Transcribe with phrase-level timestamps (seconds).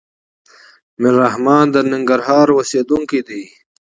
[1.01, 3.43] ميررحمان د ننګرهار اوسيدونکی دی.